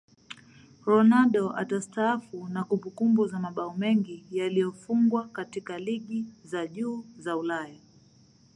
Ronaldo 0.85 1.51
atastaafu 1.55 2.47
na 2.47 2.63
kumbukumbu 2.63 3.27
za 3.27 3.39
mabao 3.39 3.73
mengi 3.77 4.25
yaliyofungwa 4.31 5.27
katika 5.27 5.79
ligi 5.79 6.25
za 6.45 6.67
juu 6.67 7.03
za 7.17 7.37
Ulaya 7.37 7.79